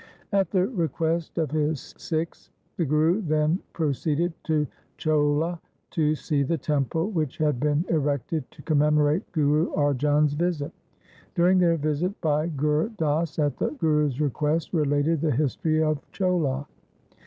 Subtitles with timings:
[0.31, 4.65] At the request of his Sikhs the Guru then pro ceeded to
[4.97, 5.59] Cholha
[5.91, 10.71] to see the temple which had been erected to commemorate Guru Arjan's visit.
[11.35, 16.65] During their visit Bhai Gur Das at the Guru's request related the history of Cholha.